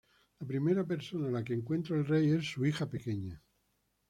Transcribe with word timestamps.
La 0.43 0.45
primera 0.51 0.83
persona 0.91 1.29
a 1.31 1.33
la 1.35 1.43
que 1.49 1.53
encuentra 1.57 1.95
el 2.01 2.07
rey 2.13 2.31
es 2.31 2.49
su 2.53 2.65
hija 2.71 2.89
pequeña. 2.97 3.39